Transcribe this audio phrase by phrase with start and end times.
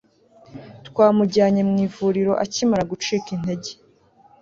[0.87, 3.71] twamujyanye mu ivuriro akimara gucika intege